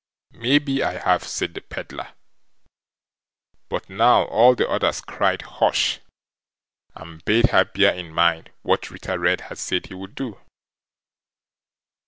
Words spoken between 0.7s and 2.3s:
I have", said the Pedlar.